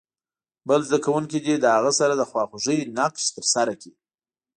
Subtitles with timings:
[0.67, 3.93] بل زده کوونکی دې له هغه سره د خواخوږۍ نقش ترسره کړي.